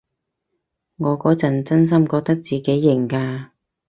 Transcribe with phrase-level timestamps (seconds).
[0.97, 3.49] 我嗰陣真心覺得自己型㗎